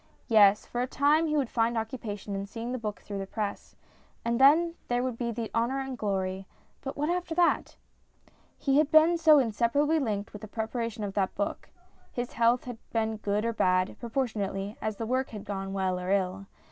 [0.27, 3.75] Yes, for a time he would find occupation in seeing the book through the press;
[4.25, 6.47] and then there would be the honour and glory;
[6.81, 7.75] but what after that?
[8.57, 11.69] He had been so inseparably linked with the preparation of that book.
[12.11, 16.09] His health had been good or bad, proportionately as the work had gone well or
[16.09, 16.47] ill.